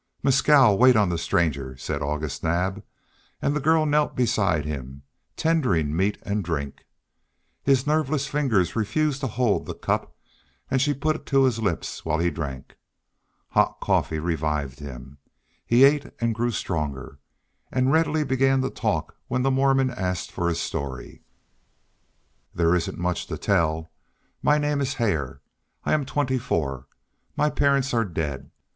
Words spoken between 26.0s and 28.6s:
twenty four. My parents are dead.